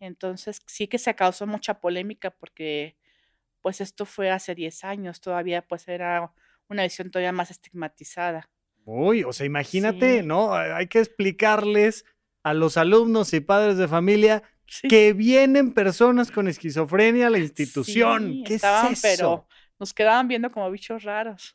[0.00, 2.96] Entonces sí que se causó mucha polémica porque
[3.62, 6.32] pues esto fue hace 10 años, todavía pues era
[6.68, 8.48] una visión todavía más estigmatizada.
[8.84, 10.54] Uy, o sea, imagínate, ¿no?
[10.54, 12.04] Hay que explicarles
[12.42, 14.42] a los alumnos y padres de familia
[14.88, 18.44] que vienen personas con esquizofrenia a la institución.
[18.44, 19.00] ¿Qué es eso?
[19.02, 19.48] Pero
[19.78, 21.52] nos quedaban viendo como bichos raros.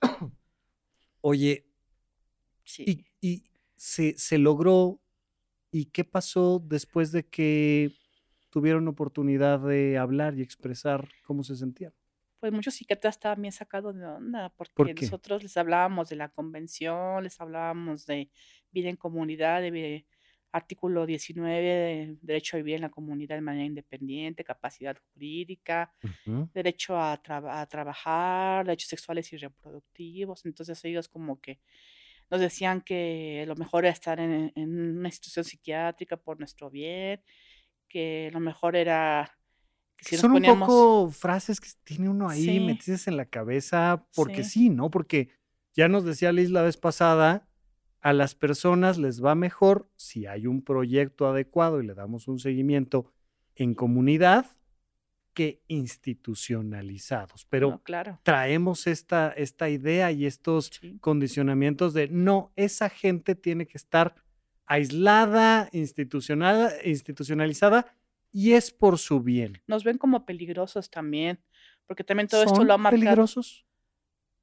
[1.21, 1.65] Oye,
[2.63, 3.05] sí.
[3.21, 3.43] y,
[3.75, 4.99] se, se logró.
[5.71, 7.93] ¿Y qué pasó después de que
[8.49, 11.93] tuvieron oportunidad de hablar y expresar cómo se sentían?
[12.41, 17.23] Pues muchos psiquiatras estaban bien sacados de onda, porque nosotros les hablábamos de la convención,
[17.23, 18.31] les hablábamos de
[18.71, 20.07] vida en comunidad, de
[20.51, 25.93] artículo 19, de derecho a vivir en la comunidad de manera independiente, capacidad jurídica,
[26.51, 30.43] derecho a, a trabajar, derechos sexuales y reproductivos.
[30.43, 31.59] Entonces ellos como que
[32.31, 37.21] nos decían que lo mejor era estar en, una institución psiquiátrica por nuestro bien,
[37.87, 39.37] que lo mejor era
[40.01, 44.43] que si Son un poco frases que tiene uno ahí metidas en la cabeza, porque
[44.43, 44.69] sí.
[44.69, 44.89] ¿no?
[44.89, 45.29] Porque
[45.73, 47.47] ya nos decía Liz la vez pasada,
[48.01, 52.39] a las personas les va mejor si hay un proyecto adecuado y le damos un
[52.39, 53.13] seguimiento
[53.55, 54.47] en comunidad
[55.33, 57.45] que institucionalizados.
[57.45, 57.79] Pero
[58.23, 64.15] traemos esta, esta idea y estos condicionamientos de no, esa gente tiene que estar
[64.65, 67.95] aislada, institucional, institucionalizada
[68.31, 69.61] y es por su bien.
[69.67, 71.39] Nos ven como peligrosos también,
[71.85, 72.99] porque también todo esto lo ha marcado.
[73.01, 73.65] peligrosos?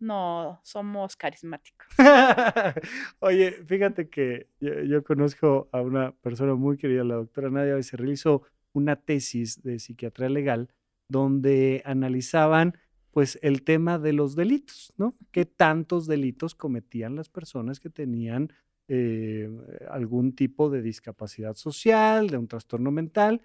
[0.00, 1.88] No, somos carismáticos.
[3.18, 8.42] Oye, fíjate que yo, conozco a una persona muy querida, la doctora Nadia se realizó
[8.72, 10.68] una tesis de psiquiatría legal
[11.08, 12.76] donde analizaban
[13.10, 15.16] pues el tema de los delitos, ¿no?
[15.32, 18.52] ¿Qué tantos delitos cometían las personas que tenían
[18.86, 19.50] eh,
[19.90, 23.40] algún tipo de discapacidad social, de un trastorno mental?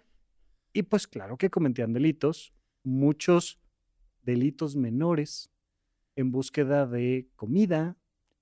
[0.74, 3.60] Y pues claro que cometían delitos, muchos
[4.24, 5.52] delitos menores
[6.16, 7.96] en búsqueda de comida,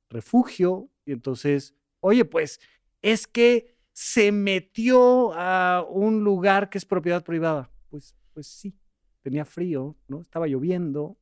[0.09, 2.59] refugio, y entonces, oye, pues
[3.01, 7.69] es que se metió a un lugar que es propiedad privada.
[7.89, 8.73] Pues, pues sí,
[9.21, 10.21] tenía frío, ¿no?
[10.21, 11.17] Estaba lloviendo.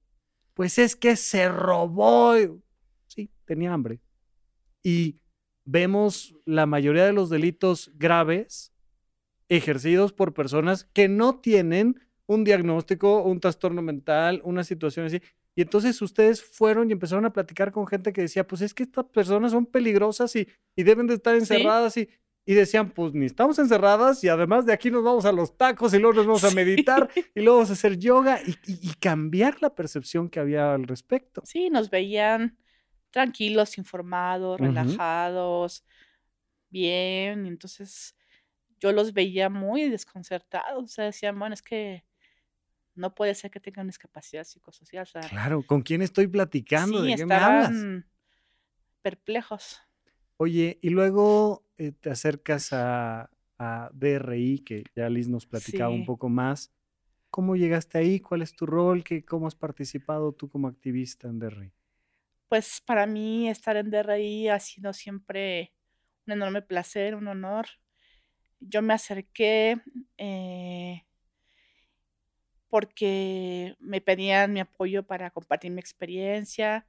[0.54, 2.36] Pues es que se robó.
[3.08, 4.02] Sí, tenía hambre.
[4.84, 5.22] Y
[5.66, 8.74] vemos la mayoría de los delitos graves
[9.50, 15.22] ejercidos por personas que no tienen un diagnóstico, un trastorno mental, una situación así.
[15.56, 18.84] Y entonces ustedes fueron y empezaron a platicar con gente que decía, pues es que
[18.84, 22.08] estas personas son peligrosas y, y deben de estar encerradas y
[22.50, 25.94] y decían, pues ni estamos encerradas y además de aquí nos vamos a los tacos
[25.94, 29.76] y luego nos vamos a meditar y luego vamos a hacer yoga y, cambiar la
[29.76, 31.44] percepción que había al respecto.
[31.46, 32.58] Sí, nos veían
[33.12, 35.86] tranquilos, informados, relajados,
[36.72, 38.16] bien, entonces
[38.80, 42.04] yo los veía muy desconcertados, o sea, decían, bueno, es que
[42.96, 45.08] no puede ser que tengan discapacidad psicosocial.
[45.30, 47.00] claro, ¿con quién estoy platicando?
[47.00, 48.06] Sí, ¿De qué estaban
[49.02, 49.82] perplejos.
[50.38, 53.30] Oye, y luego eh, te acercas a,
[53.92, 56.72] DRI, que ya Liz nos platicaba un poco más.
[57.30, 58.22] ¿Cómo llegaste ahí?
[58.22, 59.04] ¿Cuál es tu rol?
[59.04, 61.74] ¿Qué, ¿Cómo has participado tú como activista en DRI?
[62.48, 65.74] Pues para mí estar en DRI ha sido siempre
[66.26, 67.68] un enorme placer, un honor.
[68.62, 69.82] Yo me acerqué
[70.18, 71.04] eh,
[72.70, 76.86] porque me pedían mi apoyo para compartir mi experiencia,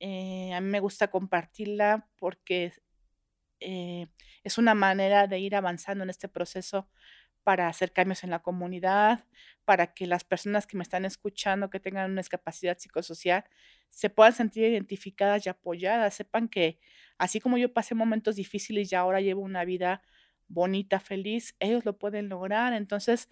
[0.00, 2.72] eh, a mí me gusta compartirla porque
[3.60, 4.08] eh,
[4.44, 6.88] es una manera de ir avanzando en este proceso
[7.44, 9.24] para hacer cambios en la comunidad,
[9.64, 13.44] para que las personas que me están escuchando, que tengan una discapacidad psicosocial,
[13.90, 16.80] se puedan sentir identificadas y apoyadas, sepan que
[17.18, 20.02] así como yo pasé momentos difíciles y ahora llevo una vida
[20.48, 22.72] bonita, feliz, ellos lo pueden lograr.
[22.72, 23.28] Entonces,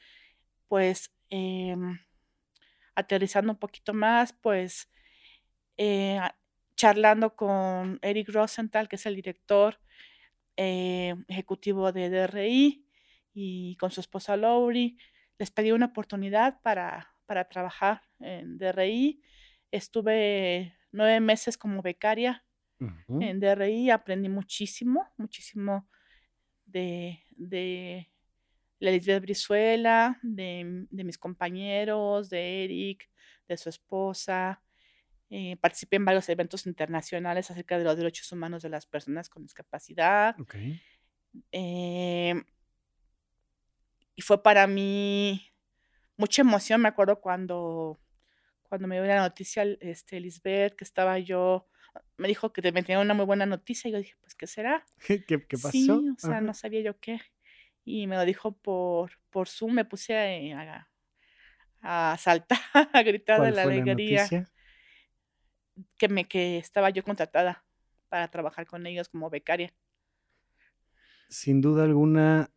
[0.68, 1.98] pues, em,
[2.94, 4.90] aterrizando un poquito más, pues,
[5.78, 6.20] eh,
[6.76, 9.80] charlando con Eric Rosenthal, que es el director
[10.56, 12.86] eh, ejecutivo de DRI,
[13.34, 14.98] y con su esposa Lowry,
[15.38, 19.22] les pedí una oportunidad para, para trabajar en DRI.
[19.70, 22.44] Estuve nueve meses como becaria
[23.08, 25.88] en DRI, aprendí muchísimo, muchísimo
[26.66, 28.10] de, de
[28.78, 33.08] la Lisbeth Brizuela, de, de mis compañeros, de Eric,
[33.48, 34.60] de su esposa,
[35.28, 39.42] eh, participé en varios eventos internacionales acerca de los derechos humanos de las personas con
[39.42, 40.36] discapacidad.
[41.50, 42.34] Eh,
[44.14, 45.52] y fue para mí
[46.16, 46.80] mucha emoción.
[46.80, 47.98] Me acuerdo cuando,
[48.62, 51.66] cuando me dio la noticia, este, Lisbeth, que estaba yo,
[52.16, 53.88] me dijo que me tenía una muy buena noticia.
[53.88, 54.84] Y yo dije, pues, ¿qué será?
[55.26, 55.70] ¿Qué, pasó?
[55.70, 57.20] Sí, o sea, no sabía yo qué.
[57.84, 59.72] Y me lo dijo por, por Zoom.
[59.74, 60.88] Me puse a,
[61.82, 62.58] a, saltar,
[62.92, 64.28] a gritar de la alegría
[65.98, 67.64] que me que estaba yo contratada
[68.08, 69.74] para trabajar con ellos como becaria.
[71.28, 72.50] Sin duda alguna,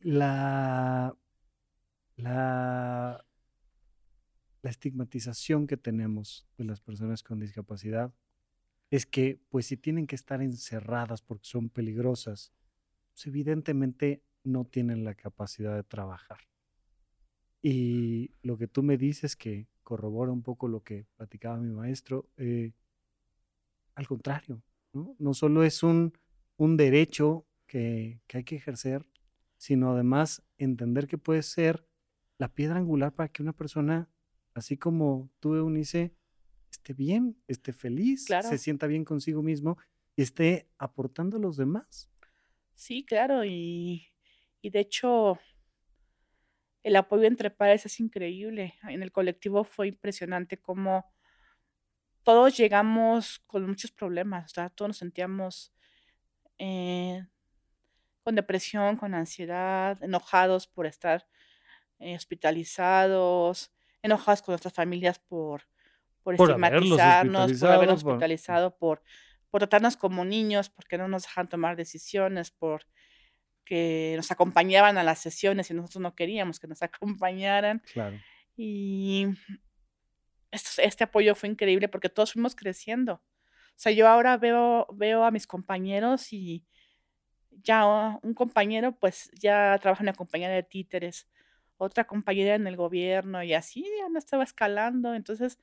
[0.00, 1.14] la,
[2.16, 3.24] la,
[4.62, 8.14] la estigmatización que tenemos de las personas con discapacidad
[8.90, 12.52] es que, pues si tienen que estar encerradas porque son peligrosas,
[13.12, 16.38] pues evidentemente no tienen la capacidad de trabajar.
[17.62, 22.28] Y lo que tú me dices que corrobora un poco lo que platicaba mi maestro,
[22.36, 22.72] eh,
[23.94, 25.16] al contrario, ¿no?
[25.18, 26.12] No solo es un,
[26.56, 29.06] un derecho que, que hay que ejercer,
[29.56, 31.86] sino además entender que puede ser
[32.38, 34.08] la piedra angular para que una persona,
[34.54, 36.14] así como tú, Eunice,
[36.70, 39.78] esté bien, esté feliz, se sienta bien consigo mismo
[40.16, 42.10] y esté aportando a los demás.
[42.74, 44.08] Sí, claro, y,
[44.60, 45.38] y de hecho
[46.82, 48.74] el apoyo entre pares es increíble.
[48.88, 51.04] En el colectivo fue impresionante cómo
[52.24, 55.72] todos llegamos con muchos problemas, todos nos sentíamos
[56.58, 57.24] eh,
[58.22, 61.26] con depresión, con ansiedad, enojados por estar
[61.98, 65.62] eh, hospitalizados, enojados con nuestras familias por,
[66.22, 69.02] por, estigmatizarnos, por habernos hospitalizado, por,
[69.50, 72.86] por tratarnos como niños, porque no nos dejan tomar decisiones, por
[73.64, 77.82] que nos acompañaban a las sesiones y nosotros no queríamos que nos acompañaran.
[77.92, 78.18] Claro.
[78.56, 79.28] Y
[80.50, 83.14] este apoyo fue increíble porque todos fuimos creciendo.
[83.14, 86.64] O sea, yo ahora veo, veo a mis compañeros y
[87.50, 87.86] ya
[88.22, 91.28] un compañero pues ya trabaja en la compañía de títeres,
[91.78, 95.14] otra compañera en el gobierno y así ya no estaba escalando.
[95.14, 95.58] Entonces,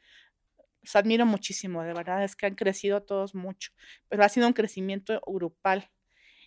[0.82, 3.72] los admiro muchísimo, de verdad, es que han crecido todos mucho,
[4.08, 5.90] pero ha sido un crecimiento grupal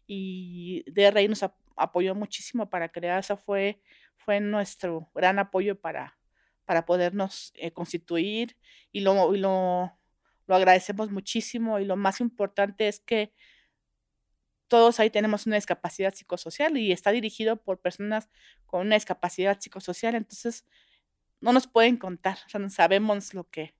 [0.06, 1.44] y DRI nos
[1.76, 3.80] apoyó muchísimo para crear, eso fue,
[4.16, 6.18] fue nuestro gran apoyo para,
[6.64, 8.56] para podernos eh, constituir
[8.92, 9.98] y, lo, y lo,
[10.46, 13.32] lo agradecemos muchísimo y lo más importante es que
[14.72, 18.30] todos ahí tenemos una discapacidad psicosocial y está dirigido por personas
[18.64, 20.64] con una discapacidad psicosocial, entonces
[21.42, 23.74] no nos pueden contar, o sea, no sabemos lo que,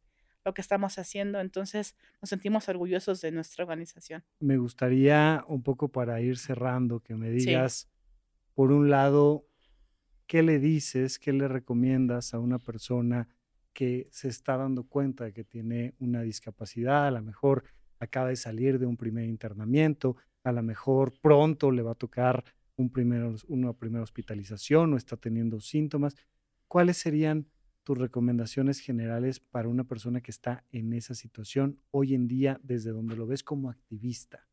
[0.44, 4.22] lo que estamos haciendo, entonces nos sentimos orgullosos de nuestra organización.
[4.38, 7.90] Me gustaría un poco para ir cerrando que me digas,
[8.52, 9.46] por un lado,
[10.26, 13.30] ¿qué le dices, qué le recomiendas a una persona
[13.72, 17.64] que se está dando cuenta de que tiene una discapacidad, a lo mejor
[17.98, 22.44] acaba de salir de un primer internamiento, a lo mejor pronto le va a tocar
[22.76, 22.90] un
[23.48, 26.16] una primera hospitalización o está teniendo síntomas?
[26.68, 27.46] ¿Cuáles serían
[27.82, 32.90] tus recomendaciones generales para una persona que está en esa situación hoy en día desde
[32.90, 34.46] donde lo ves como activista?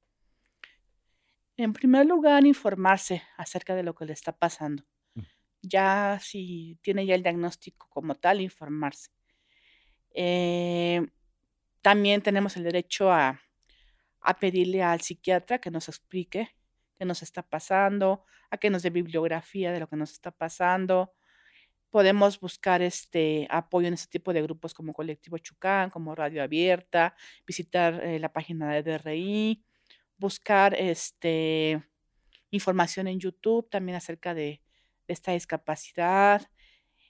[1.57, 4.83] En primer lugar, informarse acerca de lo que le está pasando.
[5.13, 5.21] Mm.
[5.61, 9.11] Ya si tiene ya el diagnóstico como tal, informarse.
[10.11, 11.05] Eh,
[11.81, 13.41] también tenemos el derecho a,
[14.21, 16.55] a pedirle al psiquiatra que nos explique
[16.97, 21.13] qué nos está pasando, a que nos dé bibliografía de lo que nos está pasando,
[21.89, 27.15] Podemos buscar este apoyo en este tipo de grupos como Colectivo Chucán, como Radio Abierta,
[27.47, 29.63] visitar eh, la página de DRI,
[30.17, 31.83] buscar este,
[32.51, 34.61] información en YouTube también acerca de,
[35.07, 36.51] esta discapacidad,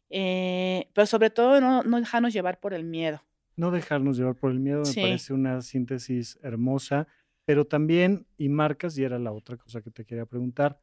[0.10, 3.22] eh, pero sobre todo no, dejarnos llevar por el miedo.
[3.60, 7.10] No dejarnos llevar por el miedo, me parece una síntesis hermosa,
[7.43, 10.82] pero también, y marcas, y era la otra cosa que te quería preguntar,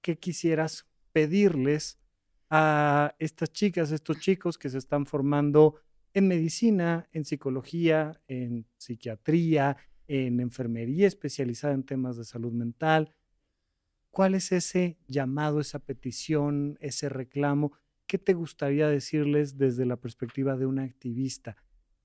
[0.00, 2.00] ¿qué quisieras pedirles
[2.50, 5.76] a estas chicas, estos chicos que se están formando
[6.12, 9.76] en medicina, en psicología, en psiquiatría,
[10.08, 13.14] en enfermería especializada en temas de salud mental.
[14.10, 17.72] ¿Cuál es ese llamado, esa petición, ese reclamo?
[18.08, 21.56] ¿Qué te gustaría decirles desde la perspectiva de un activista?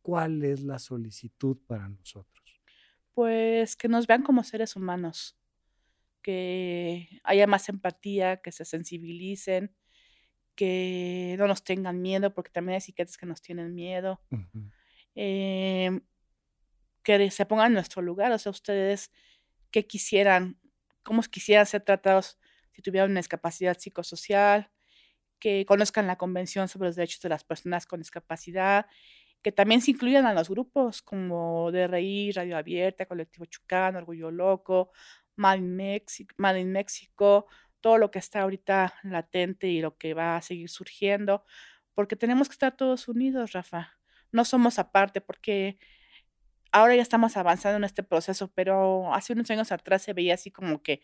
[0.07, 2.61] ¿Cuál es la solicitud para nosotros?
[3.13, 5.37] Pues que nos vean como seres humanos,
[6.21, 9.75] que haya más empatía, que se sensibilicen,
[10.55, 14.21] que no nos tengan miedo, porque también hay psiquiatras que nos tienen miedo.
[15.13, 15.99] Em,
[17.03, 19.11] que se pongan en nuestro lugar, o sea, ustedes
[19.71, 20.57] qué quisieran,
[21.03, 22.39] cómo quisieran ser tratados
[22.71, 24.71] si tuvieran una discapacidad psicosocial,
[25.39, 28.85] que conozcan la Convención sobre los Derechos de las Personas con Discapacidad,
[29.41, 34.91] que también se incluyan a los grupos como DRI, Radio Abierta, Colectivo Chucano, Orgullo Loco,
[35.35, 37.47] Mal en México
[37.81, 41.45] todo lo que está ahorita latente y lo que va a seguir surgiendo,
[41.93, 43.97] porque tenemos que estar todos unidos, Rafa.
[44.31, 45.77] No somos aparte, porque
[46.71, 50.51] ahora ya estamos avanzando en este proceso, pero hace unos años atrás se veía así
[50.51, 51.01] como que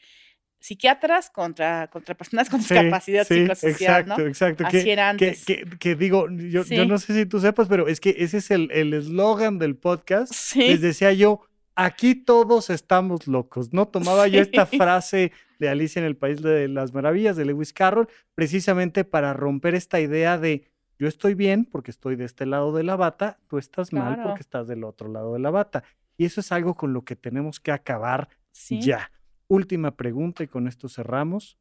[0.64, 5.44] psiquiatras contra, contra personas con discapacidad psicosocial, exacto, Exacto, Así que, era antes.
[5.46, 8.94] Que, digo, yo, yo, no sé si tú sepas, pero es que ese es el
[8.94, 10.56] eslogan del podcast.
[10.56, 11.42] Les decía yo,
[11.76, 13.90] aquí todos estamos locos, ¿no?
[13.90, 18.08] Tomaba yo esta frase de Alicia en el País de las Maravillas de Lewis Carroll,
[18.34, 20.64] precisamente para romper esta idea de
[20.98, 24.40] yo estoy bien porque estoy de este lado de la bata, tú estás mal porque
[24.40, 25.84] estás del otro lado de la bata.
[26.16, 28.30] Y eso es algo con lo que tenemos que acabar
[28.70, 29.12] ya.
[29.48, 31.58] Última pregunta y con esto cerramos.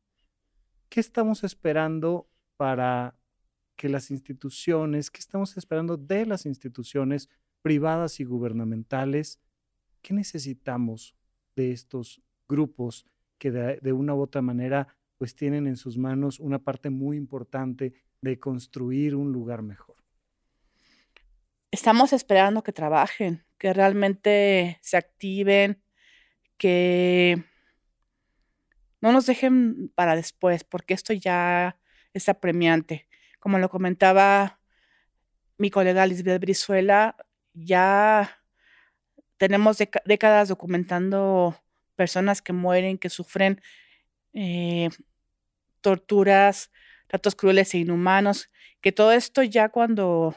[0.93, 2.29] ¿qué estamos esperando
[2.59, 3.17] para
[3.77, 7.31] que las instituciones, qué estamos esperando de las instituciones
[7.63, 9.41] privadas y gubernamentales?
[10.03, 11.17] ¿Qué necesitamos
[11.57, 13.07] de estos grupos
[13.39, 17.95] que de, una u otra manera pues tienen en sus manos una parte muy importante
[18.21, 19.97] de construir un lugar mejor?
[21.71, 25.83] Estamos esperando que trabajen, que realmente se activen,
[26.59, 27.43] que
[29.03, 31.77] no nos dejen para después, porque esto ya
[32.15, 33.09] es apremiante.
[33.41, 34.61] Como lo comentaba
[35.59, 37.17] mi colega Lisbeth Brizuela,
[37.53, 38.41] ya
[39.37, 41.61] tenemos décadas documentando
[41.97, 43.61] personas que mueren, que sufren
[44.35, 44.89] eh,
[45.81, 46.71] torturas,
[47.09, 48.51] tratos crueles e inhumanos,
[48.81, 50.37] que todo esto ya cuando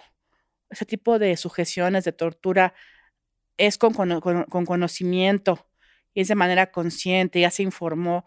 [0.71, 2.73] ese tipo de sujeciones, de tortura,
[3.57, 5.69] es con, con conocimiento
[6.15, 8.25] y es de manera consciente, ya se informó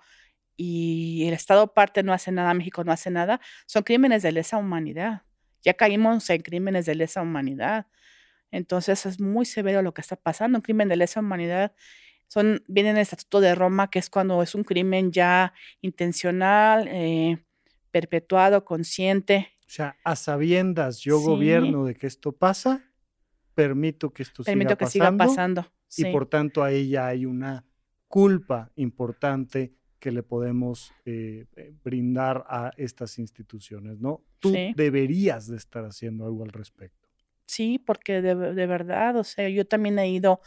[0.59, 4.59] y el Estado parte no hace nada, México no hace nada, son crímenes de lesa
[4.59, 5.22] humanidad.
[5.62, 7.86] Ya caímos en crímenes de lesa humanidad.
[8.50, 10.59] Entonces es muy severo lo que está pasando.
[10.59, 11.74] Un crimen de lesa humanidad
[12.26, 16.88] son, viene en el Estatuto de Roma, que es cuando es un crimen ya intencional,
[16.88, 17.38] eh,
[17.92, 19.52] perpetuado, consciente.
[19.61, 22.84] O sea, a sabiendas, yo gobierno de que esto pasa,
[23.54, 25.70] permito que esto permito que siga pasando.
[25.96, 27.64] Y por tanto ahí ya hay una
[28.09, 34.22] culpa importante que le podemos eh, eh, brindar a estas instituciones, ¿no?
[34.38, 37.09] Tú deberías de estar haciendo algo al respecto.
[37.46, 40.40] Sí, porque de, verdad, o sea, yo también he ido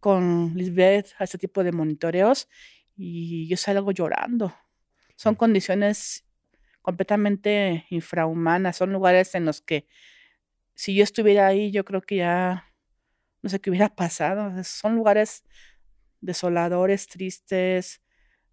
[0.00, 2.48] con Lisbeth a este tipo de monitoreos
[2.94, 4.54] y yo salgo llorando.
[5.16, 6.24] Son condiciones
[6.82, 9.88] completamente infrahumanas, son lugares en los que
[10.74, 12.66] si yo estuviera ahí, yo creo que ya
[13.42, 14.62] no sé qué hubiera pasado.
[14.62, 15.42] Son lugares
[16.20, 18.02] desoladores, tristes,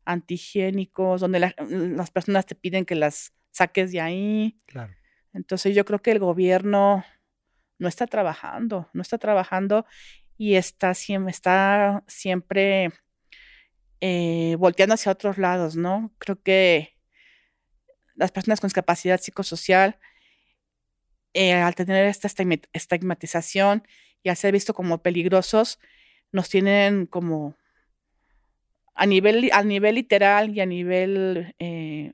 [0.05, 4.57] antihigiénicos, donde las personas te piden que las saques de ahí.
[4.67, 4.93] Claro.
[5.33, 7.03] Entonces yo creo que el gobierno
[7.79, 9.85] no está trabajando, no está trabajando
[10.37, 12.91] y está siempre, está siempre
[14.01, 16.13] eh, volteando hacia otros lados, ¿no?
[16.17, 16.97] Creo que
[18.15, 19.99] las personas con discapacidad psicosocial,
[21.33, 22.27] eh, al tener esta
[22.73, 23.87] estigmatización
[24.21, 25.79] y al ser visto como peligrosos,
[26.31, 27.55] nos tienen como
[28.95, 32.13] a nivel, a nivel literal y a nivel eh,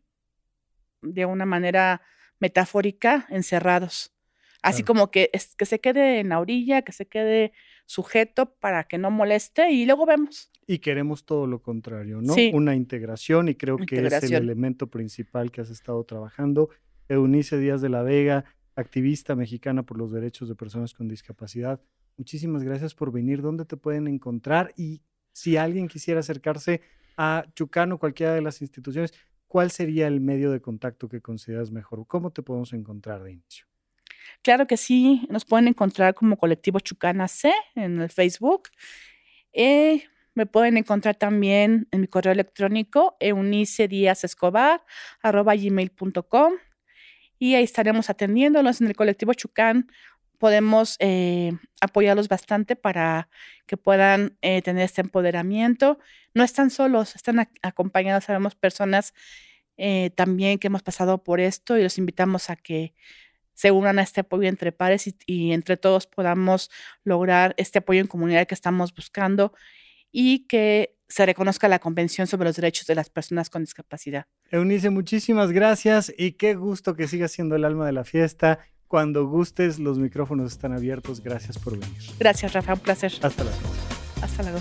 [1.01, 2.01] de una manera
[2.39, 4.13] metafórica, encerrados.
[4.61, 7.53] Así como que, es, que se quede en la orilla, que se quede
[7.85, 10.51] sujeto para que no moleste y luego vemos.
[10.67, 12.35] Y queremos todo lo contrario, ¿no?
[12.53, 16.69] Una integración y creo que es el elemento principal que has estado trabajando.
[17.07, 21.81] Eunice Díaz de la Vega, activista mexicana por los derechos de personas con discapacidad.
[22.17, 23.41] Muchísimas gracias por venir.
[23.41, 24.73] ¿Dónde te pueden encontrar?
[24.75, 25.01] Y
[25.39, 26.81] si alguien quisiera acercarse
[27.15, 29.13] a Chucano, cualquiera de las instituciones,
[29.47, 32.05] ¿cuál sería el medio de contacto que consideras mejor?
[32.07, 33.65] ¿Cómo te podemos encontrar de inicio?
[34.41, 38.63] Claro que sí, nos pueden encontrar como colectivo Chucana C en el Facebook.
[39.53, 43.53] Eh, me pueden encontrar también en mi correo electrónico gmail.com
[47.39, 49.89] y ahí estaremos atendiéndolos en el colectivo Chucán
[50.39, 53.29] podemos eh, apoyarlos bastante para
[53.67, 55.99] que puedan eh, tener este empoderamiento.
[56.33, 59.13] No están solos, están acompañados, sabemos personas
[59.77, 62.95] eh, también que hemos pasado por esto y los invitamos a que
[63.53, 66.71] se unan a este apoyo entre pares y, y entre todos podamos
[67.03, 69.53] lograr este apoyo en comunidad que estamos buscando
[70.11, 74.27] y que se reconozca la Convención sobre los Derechos de las Personas con Discapacidad.
[74.51, 78.59] Eunice, muchísimas gracias y qué gusto que siga siendo el alma de la fiesta
[78.89, 81.21] cuando gustes, los micrófonos están abiertos.
[81.21, 81.95] Gracias por venir.
[82.19, 82.73] Gracias, Rafa.
[82.73, 83.13] Un placer.
[83.21, 83.59] Hasta luego.
[84.21, 84.59] Hasta luego.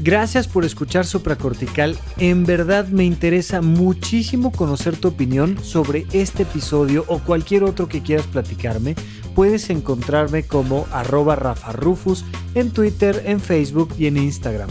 [0.00, 1.96] Gracias por escuchar Supracortical.
[2.16, 8.02] En verdad me interesa muchísimo conocer tu opinión sobre este episodio o cualquier otro que
[8.02, 8.96] quieras platicarme.
[9.34, 12.24] Puedes encontrarme como arroba Rafa Rufus
[12.54, 14.70] en Twitter, en Facebook y en Instagram.